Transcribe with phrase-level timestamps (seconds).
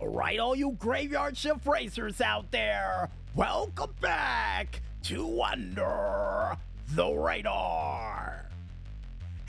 [0.00, 6.56] All right, all you graveyard shift racers out there, welcome back to Under
[6.94, 8.46] the Radar.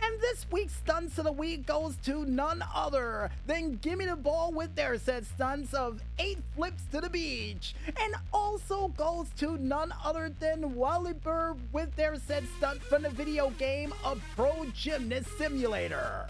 [0.01, 4.51] And this week's stunts of the week goes to none other than Gimme the Ball
[4.51, 7.75] with their set stunts of eight flips to the beach.
[7.85, 13.11] And also goes to none other than Wally Bird with their set stunt from the
[13.11, 16.25] video game of Pro Gymnast Simulator.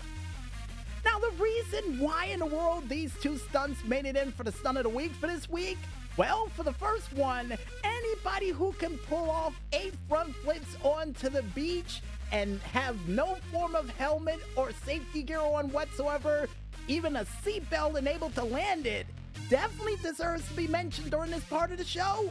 [1.06, 4.52] Now, the reason why in the world these two stunts made it in for the
[4.52, 5.78] stunt of the week for this week
[6.20, 11.44] well, for the first one, anybody who can pull off eight front flips onto the
[11.56, 12.02] beach
[12.34, 16.50] and have no form of helmet or safety gear on whatsoever,
[16.90, 19.08] even a seatbelt enabled to land it,
[19.50, 22.30] definitely deserves to be mentioned during this part of the show.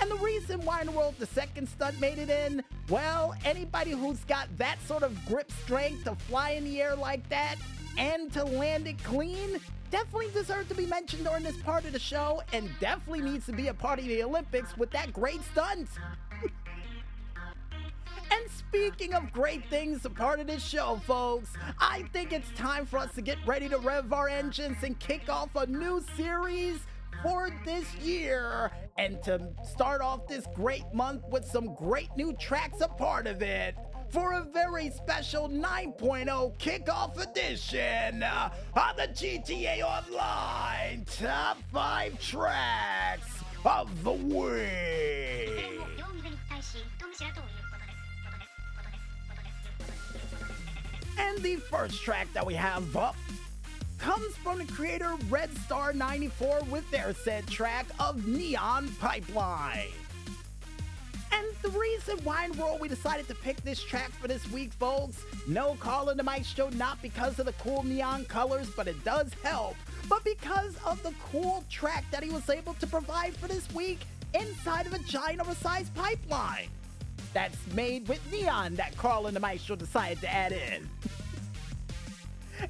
[0.00, 3.90] And the reason why in the world the second stunt made it in, well, anybody
[3.90, 7.56] who's got that sort of grip strength to fly in the air like that
[7.98, 9.58] and to land it clean
[9.90, 13.52] definitely deserve to be mentioned during this part of the show and definitely needs to
[13.52, 15.88] be a part of the Olympics with that great stunt.
[18.30, 22.86] and speaking of great things a part of this show, folks, I think it's time
[22.86, 26.78] for us to get ready to rev our engines and kick off a new series
[27.22, 32.80] for this year and to start off this great month with some great new tracks
[32.80, 33.74] a part of it
[34.10, 44.02] for a very special 9.0 kickoff edition on the GTA Online Top 5 Tracks of
[44.02, 45.80] the Week.
[51.18, 53.16] And the first track that we have up
[53.98, 59.88] comes from the creator Red Star 94 with their said track of Neon Pipeline.
[61.32, 64.72] And the reason why in world we decided to pick this track for this week,
[64.72, 69.30] folks, no Carlin the Maestro, not because of the cool neon colors, but it does
[69.42, 69.76] help,
[70.08, 74.00] but because of the cool track that he was able to provide for this week
[74.34, 76.68] inside of a giant oversized pipeline.
[77.32, 80.88] That's made with neon that Carlin the Maestro decided to add in.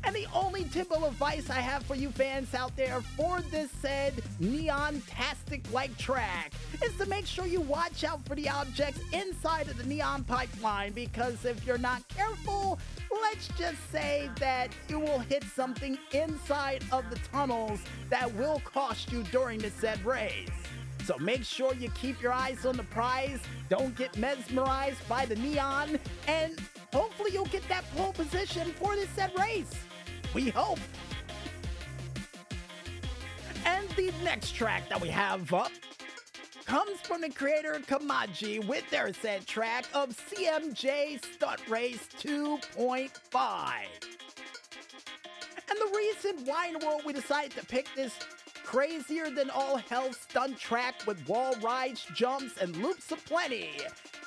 [0.04, 3.70] And the only tip of advice I have for you fans out there for this
[3.70, 6.52] said neon-tastic like track
[6.84, 10.92] is to make sure you watch out for the objects inside of the neon pipeline
[10.92, 12.78] because if you're not careful,
[13.22, 19.12] let's just say that you will hit something inside of the tunnels that will cost
[19.12, 20.48] you during the said race.
[21.04, 25.36] So make sure you keep your eyes on the prize, don't get mesmerized by the
[25.36, 26.56] neon, and
[26.92, 29.72] hopefully you'll get that pole position for this said race.
[30.34, 30.78] We hope.
[33.64, 35.72] And the next track that we have up
[36.64, 43.10] comes from the creator Kamaji with their said track of CMJ Stunt Race 2.5.
[45.68, 48.16] And the reason why in the world we decided to pick this
[48.64, 53.80] crazier than all hell stunt track with wall rides, jumps, and loops aplenty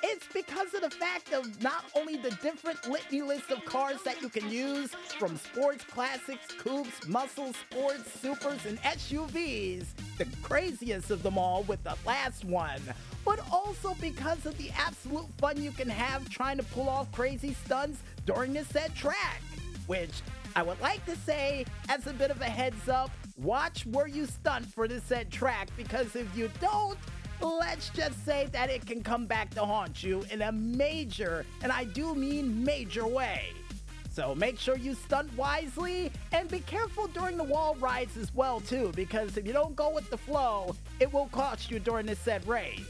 [0.04, 4.22] it's because of the fact of not only the different litany list of cars that
[4.22, 9.86] you can use, from sports classics, coupes, muscle sports, supers, and SUVs,
[10.18, 12.82] the craziest of them all with the last one,
[13.24, 17.56] but also because of the absolute fun you can have trying to pull off crazy
[17.66, 19.42] stunts during the set track.
[19.88, 20.22] Which
[20.56, 24.26] I would like to say, as a bit of a heads up, watch where you
[24.26, 26.98] stunt for the set track because if you don't,
[27.44, 31.72] let's just say that it can come back to haunt you in a major, and
[31.72, 33.50] I do mean major way.
[34.12, 38.60] So make sure you stunt wisely and be careful during the wall rides as well
[38.60, 42.20] too because if you don't go with the flow, it will cost you during this
[42.20, 42.86] said race.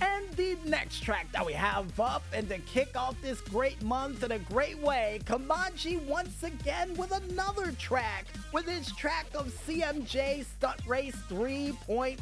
[0.00, 4.24] And the next track that we have up and to kick off this great month
[4.24, 10.44] in a great way, Kamaji once again with another track with his track of CMJ
[10.44, 12.18] Stunt Race 3.5.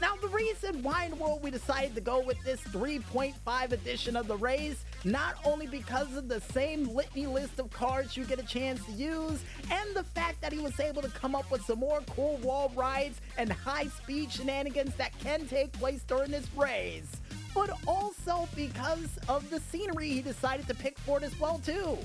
[0.00, 4.16] Now, the reason why in the world we decided to go with this 3.5 edition
[4.16, 8.38] of the race, not only because of the same litany list of cards you get
[8.38, 11.62] a chance to use, and the fact that he was able to come up with
[11.64, 16.46] some more cool wall rides and high speed shenanigans that can take place during this
[16.56, 17.16] race,
[17.54, 21.98] but also because of the scenery he decided to pick for it as well too.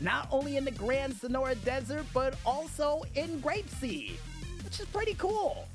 [0.00, 4.12] Not only in the Grand Senora Desert, but also in Grape Grapeseed,
[4.64, 5.66] which is pretty cool.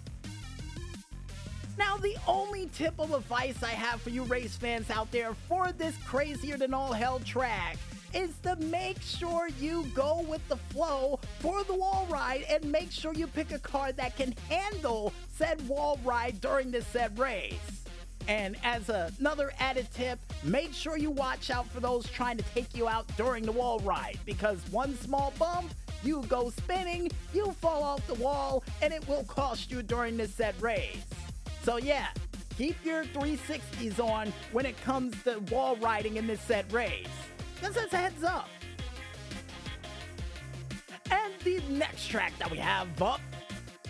[1.78, 5.72] Now, the only tip of advice I have for you race fans out there for
[5.74, 7.78] this crazier than all hell track
[8.14, 12.92] is to make sure you go with the flow for the wall ride and make
[12.92, 17.84] sure you pick a car that can handle said wall ride during this said race.
[18.28, 22.76] And as another added tip, make sure you watch out for those trying to take
[22.76, 25.74] you out during the wall ride because one small bump
[26.04, 30.34] you go spinning, you fall off the wall, and it will cost you during this
[30.34, 31.04] said race.
[31.66, 32.10] So yeah,
[32.60, 37.08] keep your 360s on when it comes to wall riding in this set race.
[37.60, 38.48] Just as a heads up.
[41.10, 43.20] And the next track that we have up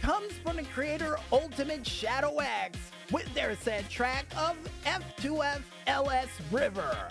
[0.02, 2.80] comes from the creator Ultimate Shadow X
[3.12, 4.56] with their said track of
[4.86, 7.10] F2F LS River.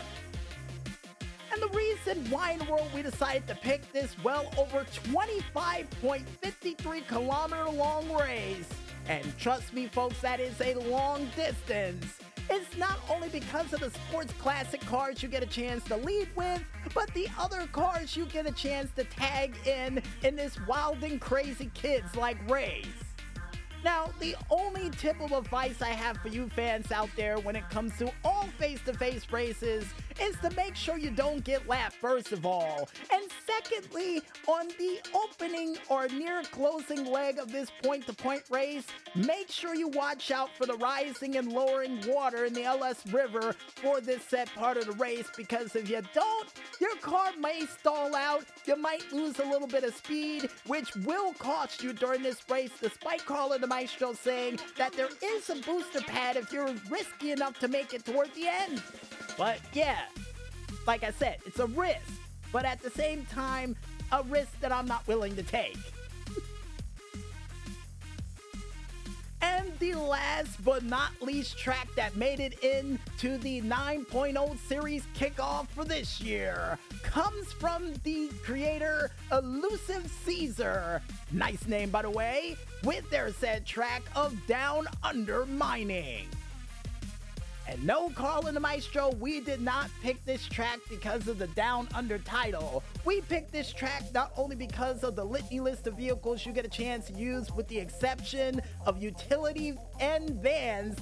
[1.52, 7.06] And the reason why in the world we decided to pick this well over 25.53
[7.06, 8.66] kilometer long race,
[9.08, 12.18] and trust me folks, that is a long distance,
[12.50, 16.28] it's not only because of the sports classic cars you get a chance to lead
[16.36, 16.62] with,
[16.94, 21.20] but the other cars you get a chance to tag in in this wild and
[21.20, 22.86] crazy kids like race.
[23.82, 27.68] Now, the only tip of advice I have for you fans out there when it
[27.68, 29.84] comes to all face to face races
[30.20, 32.88] is to make sure you don't get lapped, first of all.
[33.12, 38.86] And secondly, on the opening or near closing leg of this point to point race,
[39.14, 43.54] make sure you watch out for the rising and lowering water in the LS River
[43.82, 46.48] for this set part of the race because if you don't,
[46.80, 51.32] your car may stall out, you might lose a little bit of speed, which will
[51.34, 56.00] cost you during this race, despite Carlo the Maestro saying that there is a booster
[56.00, 58.82] pad if you're risky enough to make it toward the end.
[59.36, 60.00] But yeah,
[60.86, 62.00] like I said, it's a risk,
[62.52, 63.76] but at the same time,
[64.12, 65.78] a risk that I'm not willing to take.
[69.44, 75.68] And the last but not least track that made it into the 9.0 series kickoff
[75.68, 81.02] for this year comes from the creator Elusive Caesar.
[81.30, 86.26] Nice name, by the way, with their said track of Down Under Mining.
[87.66, 91.88] And no, Carlin the Maestro, we did not pick this track because of the Down
[91.94, 92.82] Under title.
[93.04, 96.66] We picked this track not only because of the litany list of vehicles you get
[96.66, 100.98] a chance to use, with the exception of utility and vans,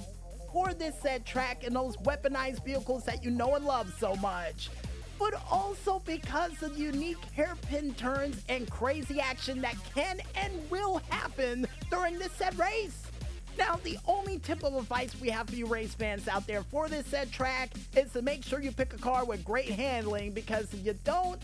[0.53, 4.70] for this said track and those weaponized vehicles that you know and love so much.
[5.19, 11.00] But also because of the unique hairpin turns and crazy action that can and will
[11.09, 13.03] happen during this said race.
[13.58, 16.88] Now, the only tip of advice we have for you race fans out there for
[16.88, 20.72] this said track is to make sure you pick a car with great handling because
[20.72, 21.40] if you don't,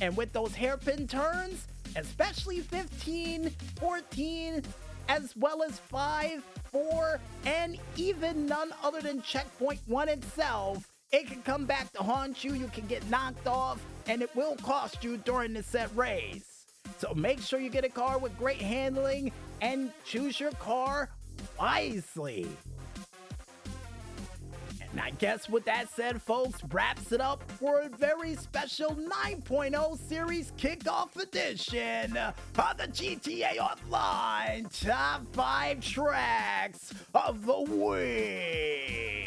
[0.00, 1.66] and with those hairpin turns,
[1.96, 4.62] especially 15, 14,
[5.08, 11.42] as well as 5, 4, and even none other than checkpoint 1 itself, it can
[11.42, 15.18] come back to haunt you, you can get knocked off, and it will cost you
[15.18, 16.64] during the set race.
[16.98, 21.10] So make sure you get a car with great handling and choose your car
[21.62, 22.48] wisely.
[24.90, 30.08] And I guess with that said, folks, wraps it up for a very special 9.0
[30.08, 32.34] series kickoff edition of
[32.76, 39.22] the GTA Online Top 5 Tracks of the Week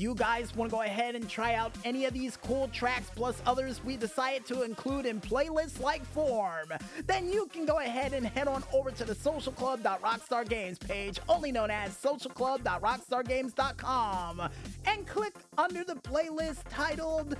[0.00, 3.42] you guys want to go ahead and try out any of these cool tracks plus
[3.44, 6.72] others we decided to include in playlist like form,
[7.06, 11.70] then you can go ahead and head on over to the socialclub.rockstargames page, only known
[11.70, 14.48] as socialclub.rockstargames.com,
[14.86, 17.36] and click under the playlist titled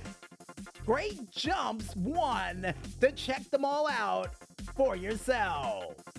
[0.85, 4.29] Great Jumps 1 to check them all out
[4.75, 6.10] for yourself.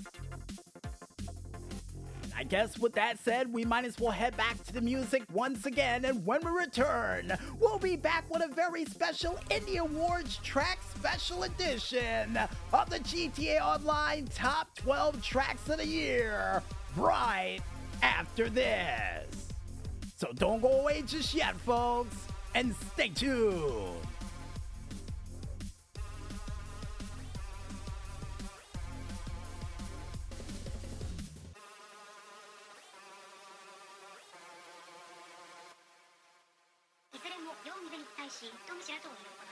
[2.42, 5.64] I guess with that said, we might as well head back to the music once
[5.64, 6.04] again.
[6.04, 11.44] And when we return, we'll be back with a very special Indie Awards track special
[11.44, 12.36] edition
[12.72, 16.64] of the GTA Online Top 12 Tracks of the Year
[16.96, 17.60] right
[18.02, 19.52] after this.
[20.16, 24.00] So don't go away just yet, folks, and stay tuned.
[37.82, 39.51] 2に対し、トムシャということ